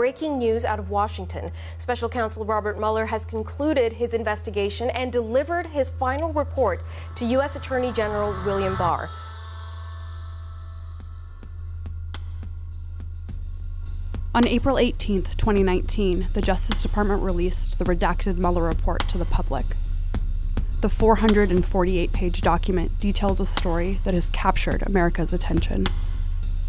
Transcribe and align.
Breaking 0.00 0.38
news 0.38 0.64
out 0.64 0.78
of 0.78 0.88
Washington. 0.88 1.52
Special 1.76 2.08
counsel 2.08 2.46
Robert 2.46 2.78
Mueller 2.78 3.04
has 3.04 3.26
concluded 3.26 3.92
his 3.92 4.14
investigation 4.14 4.88
and 4.88 5.12
delivered 5.12 5.66
his 5.66 5.90
final 5.90 6.32
report 6.32 6.80
to 7.16 7.26
U.S. 7.26 7.54
Attorney 7.54 7.92
General 7.92 8.34
William 8.46 8.74
Barr. 8.76 9.08
On 14.34 14.46
April 14.46 14.78
18, 14.78 15.22
2019, 15.22 16.28
the 16.32 16.40
Justice 16.40 16.82
Department 16.82 17.22
released 17.22 17.78
the 17.78 17.84
redacted 17.84 18.38
Mueller 18.38 18.62
report 18.62 19.00
to 19.08 19.18
the 19.18 19.26
public. 19.26 19.66
The 20.80 20.88
448 20.88 22.12
page 22.12 22.40
document 22.40 22.98
details 23.00 23.38
a 23.38 23.44
story 23.44 24.00
that 24.04 24.14
has 24.14 24.30
captured 24.30 24.82
America's 24.82 25.34
attention. 25.34 25.84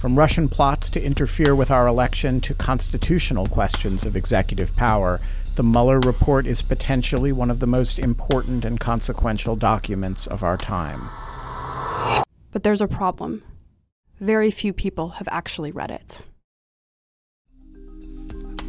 From 0.01 0.17
Russian 0.17 0.49
plots 0.49 0.89
to 0.89 1.03
interfere 1.03 1.53
with 1.53 1.69
our 1.69 1.85
election 1.85 2.41
to 2.41 2.55
constitutional 2.55 3.45
questions 3.45 4.03
of 4.03 4.15
executive 4.15 4.75
power, 4.75 5.21
the 5.53 5.61
Mueller 5.61 5.99
report 5.99 6.47
is 6.47 6.63
potentially 6.63 7.31
one 7.31 7.51
of 7.51 7.59
the 7.59 7.67
most 7.67 7.99
important 7.99 8.65
and 8.65 8.79
consequential 8.79 9.55
documents 9.55 10.25
of 10.25 10.41
our 10.41 10.57
time. 10.57 11.01
But 12.51 12.63
there's 12.63 12.81
a 12.81 12.87
problem. 12.87 13.43
Very 14.19 14.49
few 14.49 14.73
people 14.73 15.09
have 15.09 15.27
actually 15.31 15.71
read 15.71 15.91
it. 15.91 16.23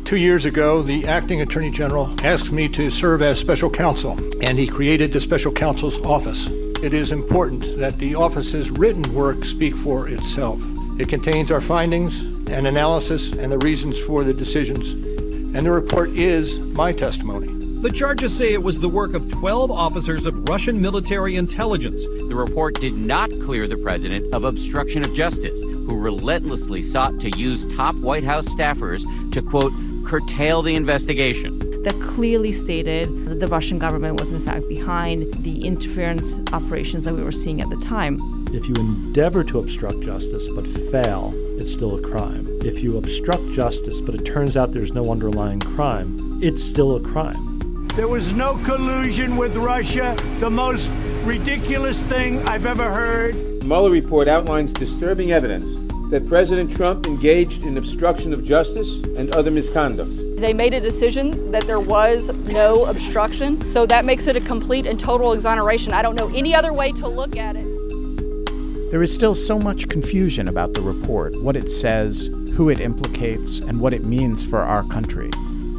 Two 0.04 0.18
years 0.18 0.44
ago, 0.44 0.82
the 0.82 1.06
acting 1.06 1.40
attorney 1.40 1.70
general 1.70 2.14
asked 2.22 2.52
me 2.52 2.68
to 2.68 2.90
serve 2.90 3.22
as 3.22 3.40
special 3.40 3.70
counsel, 3.70 4.18
and 4.44 4.58
he 4.58 4.66
created 4.66 5.14
the 5.14 5.20
special 5.20 5.50
counsel's 5.50 5.98
office. 6.04 6.48
It 6.82 6.92
is 6.92 7.10
important 7.10 7.78
that 7.78 7.98
the 7.98 8.16
office's 8.16 8.70
written 8.70 9.14
work 9.14 9.46
speak 9.46 9.74
for 9.76 10.10
itself. 10.10 10.62
It 10.98 11.08
contains 11.08 11.50
our 11.50 11.60
findings 11.60 12.20
and 12.48 12.66
analysis 12.66 13.32
and 13.32 13.50
the 13.50 13.58
reasons 13.58 13.98
for 13.98 14.24
the 14.24 14.34
decisions. 14.34 14.92
And 14.92 15.66
the 15.66 15.70
report 15.70 16.10
is 16.10 16.58
my 16.58 16.92
testimony. 16.92 17.48
The 17.82 17.90
charges 17.90 18.36
say 18.36 18.52
it 18.52 18.62
was 18.62 18.78
the 18.78 18.88
work 18.88 19.14
of 19.14 19.28
12 19.30 19.70
officers 19.70 20.26
of 20.26 20.48
Russian 20.48 20.80
military 20.80 21.34
intelligence. 21.34 22.04
The 22.04 22.34
report 22.34 22.74
did 22.74 22.94
not 22.94 23.30
clear 23.40 23.66
the 23.66 23.76
president 23.76 24.32
of 24.32 24.44
obstruction 24.44 25.04
of 25.04 25.14
justice, 25.14 25.60
who 25.60 25.98
relentlessly 25.98 26.82
sought 26.82 27.18
to 27.20 27.30
use 27.38 27.66
top 27.74 27.96
White 27.96 28.22
House 28.24 28.46
staffers 28.48 29.02
to, 29.32 29.42
quote, 29.42 29.72
curtail 30.04 30.62
the 30.62 30.76
investigation. 30.76 31.71
That 31.82 32.00
clearly 32.00 32.52
stated 32.52 33.26
that 33.26 33.40
the 33.40 33.48
Russian 33.48 33.80
government 33.80 34.20
was, 34.20 34.30
in 34.30 34.38
fact, 34.38 34.68
behind 34.68 35.34
the 35.42 35.64
interference 35.64 36.40
operations 36.52 37.02
that 37.04 37.14
we 37.14 37.24
were 37.24 37.32
seeing 37.32 37.60
at 37.60 37.70
the 37.70 37.76
time. 37.76 38.20
If 38.52 38.68
you 38.68 38.74
endeavor 38.76 39.42
to 39.42 39.58
obstruct 39.58 40.00
justice 40.00 40.46
but 40.46 40.64
fail, 40.64 41.34
it's 41.58 41.72
still 41.72 41.96
a 41.96 42.00
crime. 42.00 42.46
If 42.64 42.84
you 42.84 42.98
obstruct 42.98 43.50
justice 43.52 44.00
but 44.00 44.14
it 44.14 44.24
turns 44.24 44.56
out 44.56 44.70
there's 44.70 44.92
no 44.92 45.10
underlying 45.10 45.58
crime, 45.58 46.38
it's 46.40 46.62
still 46.62 46.94
a 46.94 47.00
crime. 47.00 47.88
There 47.96 48.08
was 48.08 48.32
no 48.32 48.58
collusion 48.64 49.36
with 49.36 49.56
Russia, 49.56 50.16
the 50.38 50.50
most 50.50 50.88
ridiculous 51.24 52.00
thing 52.04 52.46
I've 52.48 52.66
ever 52.66 52.92
heard. 52.92 53.34
The 53.34 53.64
Mueller 53.64 53.90
report 53.90 54.28
outlines 54.28 54.72
disturbing 54.72 55.32
evidence 55.32 55.66
that 56.10 56.28
President 56.28 56.76
Trump 56.76 57.06
engaged 57.06 57.64
in 57.64 57.76
obstruction 57.76 58.32
of 58.32 58.44
justice 58.44 59.00
and 59.16 59.34
other 59.34 59.50
misconduct. 59.50 60.21
They 60.42 60.52
made 60.52 60.74
a 60.74 60.80
decision 60.80 61.52
that 61.52 61.68
there 61.68 61.78
was 61.78 62.28
no 62.46 62.86
obstruction, 62.86 63.70
so 63.70 63.86
that 63.86 64.04
makes 64.04 64.26
it 64.26 64.34
a 64.34 64.40
complete 64.40 64.86
and 64.88 64.98
total 64.98 65.34
exoneration. 65.34 65.92
I 65.92 66.02
don't 66.02 66.18
know 66.18 66.28
any 66.34 66.52
other 66.52 66.72
way 66.72 66.90
to 66.94 67.06
look 67.06 67.36
at 67.36 67.54
it. 67.54 68.90
There 68.90 69.04
is 69.04 69.14
still 69.14 69.36
so 69.36 69.56
much 69.56 69.88
confusion 69.88 70.48
about 70.48 70.74
the 70.74 70.82
report, 70.82 71.40
what 71.40 71.56
it 71.56 71.70
says, 71.70 72.26
who 72.56 72.70
it 72.70 72.80
implicates, 72.80 73.60
and 73.60 73.78
what 73.78 73.94
it 73.94 74.04
means 74.04 74.44
for 74.44 74.58
our 74.62 74.82
country. 74.88 75.30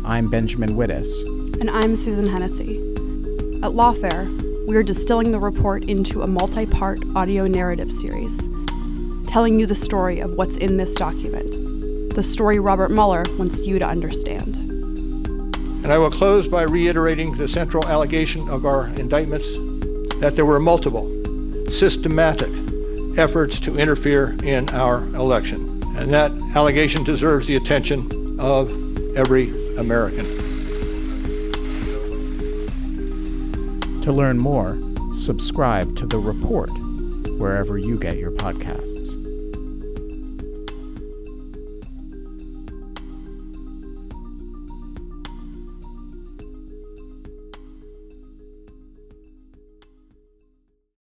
I'm 0.05 0.29
Benjamin 0.29 0.77
Wittes. 0.77 1.25
And 1.59 1.69
I'm 1.69 1.97
Susan 1.97 2.27
Hennessy. 2.27 2.77
At 3.63 3.73
Lawfare, 3.73 4.65
we 4.65 4.77
are 4.77 4.83
distilling 4.83 5.31
the 5.31 5.41
report 5.41 5.83
into 5.89 6.21
a 6.21 6.27
multi 6.27 6.65
part 6.65 6.99
audio 7.17 7.47
narrative 7.47 7.91
series, 7.91 8.39
telling 9.27 9.59
you 9.59 9.65
the 9.65 9.75
story 9.75 10.21
of 10.21 10.35
what's 10.35 10.55
in 10.55 10.77
this 10.77 10.95
document, 10.95 11.72
the 12.13 12.23
story 12.23 12.59
Robert 12.59 12.91
Mueller 12.91 13.23
wants 13.37 13.65
you 13.65 13.79
to 13.79 13.85
understand. 13.85 14.57
And 14.57 15.91
I 15.91 15.97
will 15.97 16.11
close 16.11 16.47
by 16.47 16.61
reiterating 16.61 17.35
the 17.35 17.47
central 17.47 17.87
allegation 17.87 18.47
of 18.49 18.65
our 18.65 18.87
indictments 18.89 19.51
that 20.19 20.35
there 20.35 20.45
were 20.45 20.59
multiple, 20.59 21.09
systematic, 21.69 22.51
efforts 23.17 23.59
to 23.61 23.77
interfere 23.77 24.37
in 24.43 24.69
our 24.69 25.03
election. 25.15 25.83
And 25.95 26.13
that 26.13 26.31
allegation 26.55 27.03
deserves 27.03 27.47
the 27.47 27.55
attention 27.55 28.39
of 28.39 28.69
every 29.17 29.49
American. 29.77 30.25
To 34.01 34.11
learn 34.11 34.37
more, 34.37 34.77
subscribe 35.13 35.95
to 35.97 36.05
The 36.05 36.19
Report 36.19 36.69
wherever 37.37 37.77
you 37.77 37.97
get 37.97 38.17
your 38.17 38.31
podcasts. 38.31 39.32